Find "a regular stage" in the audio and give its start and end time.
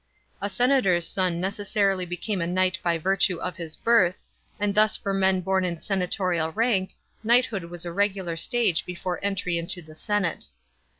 7.85-8.83